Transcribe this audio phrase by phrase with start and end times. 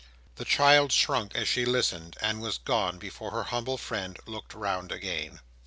[0.37, 5.41] The child shrunk as she listened—and was gone, before her humble friend looked round again.